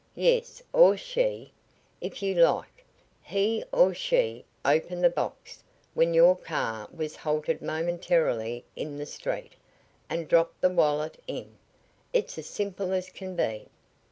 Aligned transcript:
"Yes, 0.17 0.63
or 0.73 0.97
she, 0.97 1.51
if 2.01 2.23
you 2.23 2.33
like 2.33 2.83
he 3.21 3.63
or 3.71 3.93
she 3.93 4.43
opened 4.65 5.03
the 5.03 5.11
box 5.11 5.63
when 5.93 6.15
your 6.15 6.35
car 6.35 6.87
was 6.91 7.15
halted 7.15 7.61
momentarily 7.61 8.65
in 8.75 8.97
the 8.97 9.05
street, 9.05 9.53
and 10.09 10.27
dropped 10.27 10.59
the 10.59 10.71
wallet 10.71 11.21
in. 11.27 11.55
It's 12.13 12.35
as 12.39 12.47
simple 12.47 12.93
as 12.93 13.09
can 13.11 13.35
be." 13.35 13.67